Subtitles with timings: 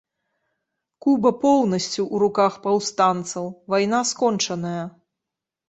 [1.05, 3.45] Куба поўнасцю ў руках паўстанцаў,
[3.77, 4.83] вайна скончаная.